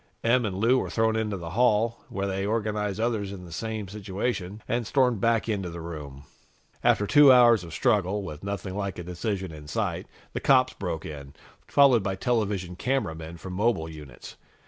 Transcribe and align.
Em 0.23 0.45
and 0.47 0.57
Lou 0.57 0.79
were 0.79 0.89
thrown 0.89 1.15
into 1.15 1.37
the 1.37 1.51
hall, 1.51 2.03
where 2.09 2.25
they 2.25 2.43
organized 2.43 2.99
others 2.99 3.31
in 3.31 3.45
the 3.45 3.51
same 3.51 3.87
situation, 3.87 4.59
and 4.67 4.87
stormed 4.87 5.21
back 5.21 5.47
into 5.47 5.69
the 5.69 5.79
room. 5.79 6.23
After 6.83 7.05
two 7.05 7.31
hours 7.31 7.63
of 7.63 7.71
struggle, 7.71 8.23
with 8.23 8.43
nothing 8.43 8.75
like 8.75 8.97
a 8.97 9.03
decision 9.03 9.51
in 9.51 9.67
sight, 9.67 10.07
the 10.33 10.39
cops 10.39 10.73
broke 10.73 11.05
in, 11.05 11.35
followed 11.67 12.01
by 12.01 12.15
television 12.15 12.75
cameramen 12.75 13.37
from 13.37 13.53
mobile 13.53 13.87
units. 13.87 14.37